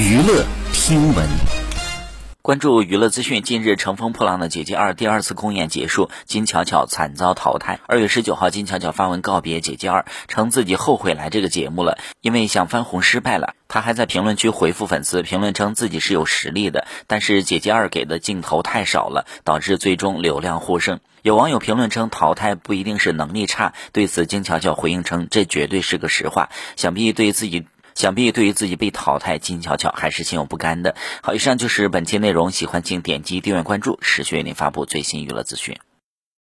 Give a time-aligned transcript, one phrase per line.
[0.00, 1.28] 娱乐听闻。
[2.40, 7.80] 关注娱乐资讯，近日《乘风破浪的姐姐二》第二次公演结束，金巧巧惨遭淘汰。
[7.86, 13.54] 二月十九号，金巧巧发文告别《姐姐二》，称自己后悔来这个节目了，因为想翻红失败了。
[13.68, 21.00] 她还在评论区回复粉丝，评论称自己是有实力的，但是《姐姐二》给的镜头太少了，导致最终流量获胜。
[21.20, 23.74] 有网友评论称，淘汰不一定是能力差。
[23.92, 26.48] 对此，金巧巧回应称，这绝对是个实话。
[26.76, 27.66] 想必对自己。
[28.00, 30.96] 想必对于自己被淘汰，金巧巧还是心有不甘的。
[31.22, 35.76] 好，以上就是本期内容，喜欢请点击订阅关注，持续为您发布最新娱乐资讯。